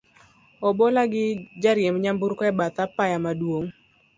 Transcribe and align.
obola 0.67 1.01
gi 1.11 1.25
jariemb 1.61 1.97
nyamburko, 2.03 2.41
e 2.51 2.53
bath 2.57 2.79
apaya 2.85 3.17
maduong 3.25 3.67